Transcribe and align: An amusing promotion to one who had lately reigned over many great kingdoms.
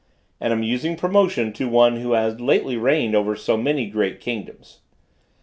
An 0.39 0.51
amusing 0.51 0.95
promotion 0.97 1.53
to 1.53 1.69
one 1.69 1.97
who 1.97 2.13
had 2.13 2.41
lately 2.41 2.75
reigned 2.75 3.13
over 3.13 3.35
many 3.55 3.85
great 3.85 4.19
kingdoms. 4.19 4.79